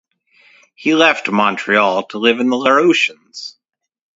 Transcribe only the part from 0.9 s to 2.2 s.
left Montreal to